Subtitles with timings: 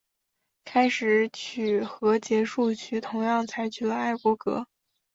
[0.65, 4.65] 开始曲和结束曲同样采用了爱国歌。